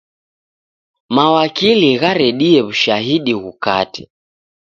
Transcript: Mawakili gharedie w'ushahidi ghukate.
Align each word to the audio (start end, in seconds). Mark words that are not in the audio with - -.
Mawakili 1.15 1.89
gharedie 2.01 2.59
w'ushahidi 2.65 3.31
ghukate. 3.43 4.03